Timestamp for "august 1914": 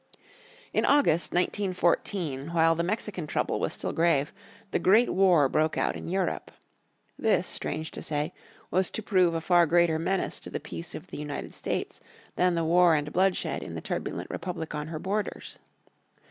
0.83-2.53